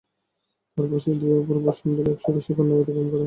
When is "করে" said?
3.05-3.19